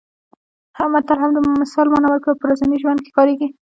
[0.91, 3.47] متل هم د مثال مانا ورکوي او په ورځني ژوند کې کارېږي